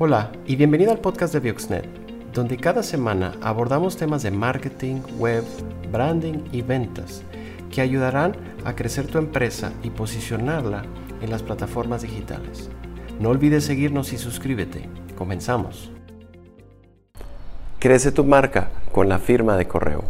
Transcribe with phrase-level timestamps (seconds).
[0.00, 1.84] Hola y bienvenido al podcast de Bioxnet,
[2.32, 5.42] donde cada semana abordamos temas de marketing, web,
[5.90, 7.24] branding y ventas
[7.72, 10.84] que ayudarán a crecer tu empresa y posicionarla
[11.20, 12.70] en las plataformas digitales.
[13.18, 14.88] No olvides seguirnos y suscríbete.
[15.16, 15.90] Comenzamos.
[17.80, 20.04] Crece tu marca con la firma de correo.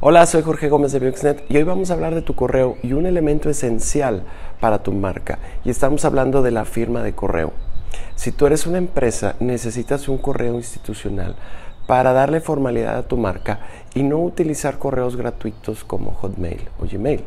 [0.00, 2.94] Hola, soy Jorge Gómez de Bioxnet y hoy vamos a hablar de tu correo y
[2.94, 4.24] un elemento esencial
[4.58, 5.38] para tu marca.
[5.66, 7.52] Y estamos hablando de la firma de correo.
[8.14, 11.36] Si tú eres una empresa, necesitas un correo institucional
[11.86, 13.60] para darle formalidad a tu marca
[13.94, 17.24] y no utilizar correos gratuitos como Hotmail o Gmail.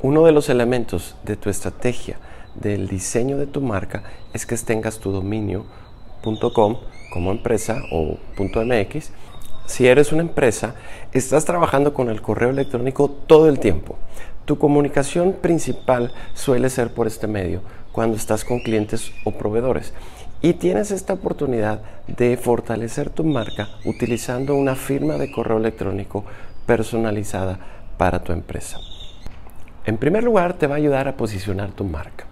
[0.00, 2.18] Uno de los elementos de tu estrategia
[2.54, 6.76] del diseño de tu marca es que tengas tu dominio.com
[7.12, 9.10] como empresa o .mx.
[9.68, 10.76] Si eres una empresa,
[11.12, 13.96] estás trabajando con el correo electrónico todo el tiempo.
[14.46, 17.60] Tu comunicación principal suele ser por este medio
[17.92, 19.92] cuando estás con clientes o proveedores.
[20.40, 26.24] Y tienes esta oportunidad de fortalecer tu marca utilizando una firma de correo electrónico
[26.64, 27.58] personalizada
[27.98, 28.78] para tu empresa.
[29.84, 32.24] En primer lugar, te va a ayudar a posicionar tu marca.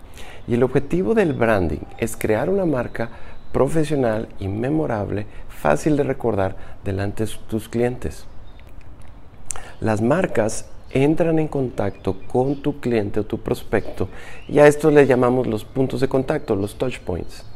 [0.49, 3.11] Y el objetivo del branding es crear una marca
[3.57, 8.27] profesional y memorable, fácil de recordar delante de tus clientes.
[9.81, 14.11] Las marcas entran en contacto con tu cliente o tu prospecto
[14.47, 17.47] y a esto le llamamos los puntos de contacto, los touch points.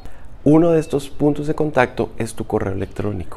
[0.43, 3.37] Uno de estos puntos de contacto es tu correo electrónico.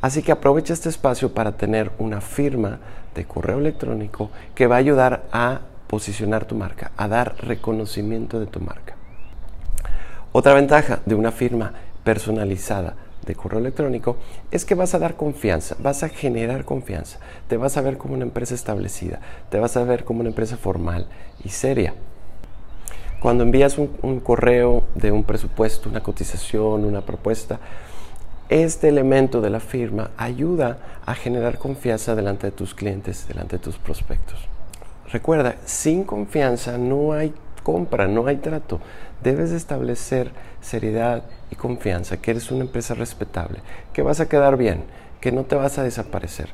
[0.00, 2.78] Así que aprovecha este espacio para tener una firma
[3.16, 8.46] de correo electrónico que va a ayudar a posicionar tu marca, a dar reconocimiento de
[8.46, 8.94] tu marca.
[10.30, 11.72] Otra ventaja de una firma
[12.06, 12.94] personalizada
[13.26, 14.16] de correo electrónico
[14.52, 17.18] es que vas a dar confianza, vas a generar confianza,
[17.48, 19.18] te vas a ver como una empresa establecida,
[19.50, 21.08] te vas a ver como una empresa formal
[21.44, 21.94] y seria.
[23.20, 27.58] Cuando envías un, correo de un presupuesto, una cotización, una propuesta,
[28.48, 33.64] este elemento de la firma ayuda a generar confianza delante de tus clientes, delante de
[33.64, 34.38] tus prospectos.
[35.10, 37.34] Recuerda, sin confianza no hay
[37.66, 38.78] compra, no hay trato.
[39.24, 43.58] Debes establecer seriedad y confianza, que eres una empresa respetable,
[43.92, 44.84] que vas a quedar bien,
[45.20, 46.50] que no te vas a desaparecer.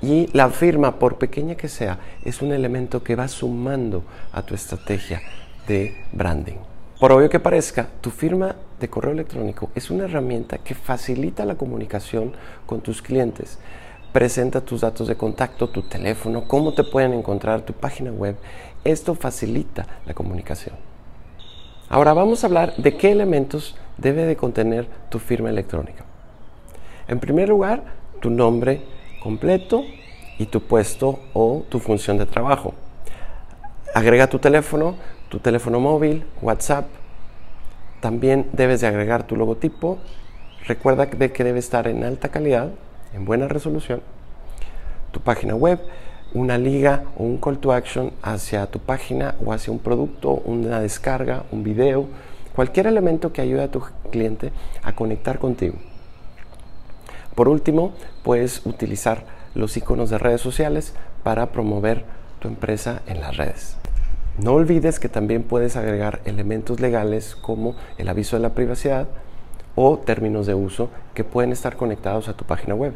[0.00, 4.54] Y la firma, por pequeña que sea, es un elemento que va sumando a tu
[4.54, 5.20] estrategia
[5.66, 6.58] de branding.
[7.00, 11.56] Por obvio que parezca, tu firma de correo electrónico es una herramienta que facilita la
[11.56, 12.34] comunicación
[12.66, 13.58] con tus clientes.
[14.12, 18.36] Presenta tus datos de contacto, tu teléfono, cómo te pueden encontrar, tu página web
[18.84, 20.74] esto facilita la comunicación.
[21.88, 26.04] Ahora vamos a hablar de qué elementos debe de contener tu firma electrónica.
[27.06, 27.84] En primer lugar,
[28.20, 28.82] tu nombre
[29.22, 29.84] completo
[30.38, 32.74] y tu puesto o tu función de trabajo.
[33.94, 34.96] Agrega tu teléfono,
[35.28, 36.86] tu teléfono móvil, WhatsApp.
[38.00, 39.98] También debes de agregar tu logotipo.
[40.66, 42.70] Recuerda que debe estar en alta calidad,
[43.14, 44.02] en buena resolución.
[45.10, 45.80] Tu página web,
[46.34, 50.80] una liga o un call to action hacia tu página o hacia un producto, una
[50.80, 52.06] descarga, un video,
[52.54, 54.52] cualquier elemento que ayude a tu cliente
[54.82, 55.76] a conectar contigo.
[57.34, 57.92] Por último,
[58.22, 59.24] puedes utilizar
[59.54, 62.04] los iconos de redes sociales para promover
[62.40, 63.76] tu empresa en las redes.
[64.38, 69.08] No olvides que también puedes agregar elementos legales como el aviso de la privacidad
[69.74, 72.92] o términos de uso que pueden estar conectados a tu página web.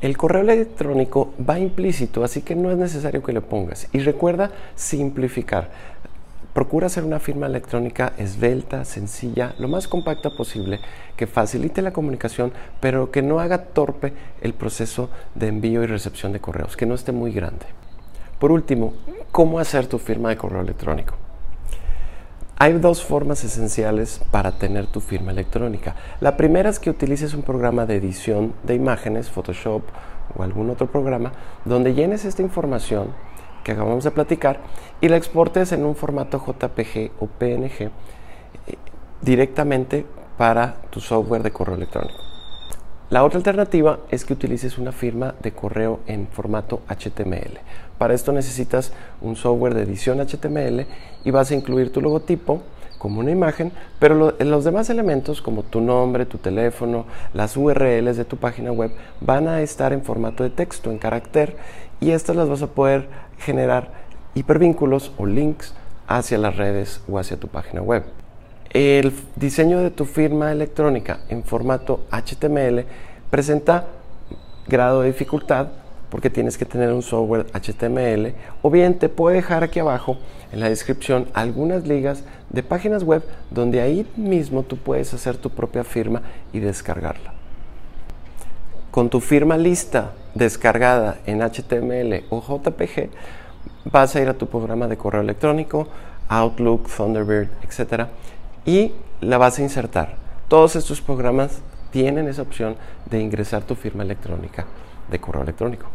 [0.00, 3.88] El correo electrónico va implícito, así que no es necesario que lo pongas.
[3.92, 5.70] Y recuerda simplificar.
[6.52, 10.78] Procura hacer una firma electrónica esbelta, sencilla, lo más compacta posible,
[11.16, 16.32] que facilite la comunicación, pero que no haga torpe el proceso de envío y recepción
[16.32, 17.66] de correos, que no esté muy grande.
[18.38, 18.92] Por último,
[19.32, 21.14] ¿cómo hacer tu firma de correo electrónico?
[22.56, 25.96] Hay dos formas esenciales para tener tu firma electrónica.
[26.20, 29.82] La primera es que utilices un programa de edición de imágenes, Photoshop
[30.36, 31.32] o algún otro programa,
[31.64, 33.08] donde llenes esta información
[33.64, 34.60] que acabamos de platicar
[35.00, 37.90] y la exportes en un formato JPG o PNG eh,
[39.20, 40.06] directamente
[40.38, 42.33] para tu software de correo electrónico.
[43.14, 47.60] La otra alternativa es que utilices una firma de correo en formato HTML.
[47.96, 50.84] Para esto necesitas un software de edición HTML
[51.24, 52.62] y vas a incluir tu logotipo
[52.98, 53.70] como una imagen,
[54.00, 58.90] pero los demás elementos como tu nombre, tu teléfono, las URLs de tu página web
[59.20, 61.56] van a estar en formato de texto, en carácter,
[62.00, 63.08] y estas las vas a poder
[63.38, 63.92] generar
[64.34, 65.72] hipervínculos o links
[66.08, 68.23] hacia las redes o hacia tu página web.
[68.74, 72.84] El diseño de tu firma electrónica en formato HTML
[73.30, 73.86] presenta
[74.66, 75.68] grado de dificultad
[76.10, 80.18] porque tienes que tener un software HTML o bien te puedo dejar aquí abajo
[80.50, 83.22] en la descripción algunas ligas de páginas web
[83.52, 86.22] donde ahí mismo tú puedes hacer tu propia firma
[86.52, 87.32] y descargarla.
[88.90, 93.08] Con tu firma lista descargada en HTML o JPG,
[93.84, 95.86] vas a ir a tu programa de correo electrónico,
[96.28, 98.08] Outlook, Thunderbird, etc.
[98.66, 100.16] Y la vas a insertar.
[100.48, 102.76] Todos estos programas tienen esa opción
[103.10, 104.66] de ingresar tu firma electrónica
[105.10, 105.86] de correo electrónico.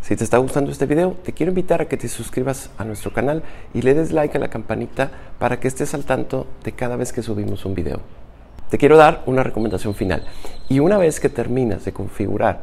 [0.00, 3.12] Si te está gustando este video, te quiero invitar a que te suscribas a nuestro
[3.12, 3.42] canal
[3.72, 7.12] y le des like a la campanita para que estés al tanto de cada vez
[7.12, 8.00] que subimos un video.
[8.68, 10.24] Te quiero dar una recomendación final.
[10.68, 12.62] Y una vez que terminas de configurar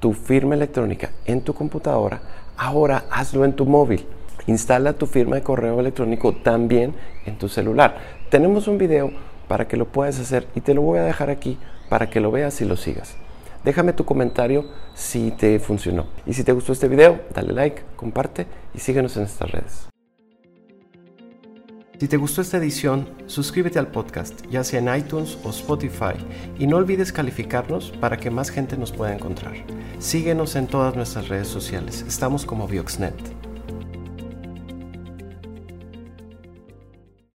[0.00, 2.20] tu firma electrónica en tu computadora,
[2.56, 4.06] ahora hazlo en tu móvil.
[4.46, 6.94] Instala tu firma de correo electrónico también
[7.24, 7.96] en tu celular.
[8.30, 9.12] Tenemos un video
[9.46, 11.58] para que lo puedas hacer y te lo voy a dejar aquí
[11.88, 13.14] para que lo veas y lo sigas.
[13.64, 14.64] Déjame tu comentario
[14.94, 16.06] si te funcionó.
[16.26, 19.88] Y si te gustó este video, dale like, comparte y síguenos en estas redes.
[21.98, 26.14] Si te gustó esta edición, suscríbete al podcast, ya sea en iTunes o Spotify,
[26.58, 29.54] y no olvides calificarnos para que más gente nos pueda encontrar.
[29.98, 33.14] Síguenos en todas nuestras redes sociales, estamos como Bioxnet.